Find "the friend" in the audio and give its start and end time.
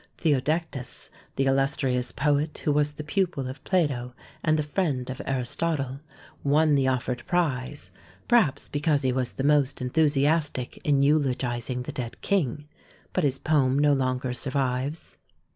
4.57-5.07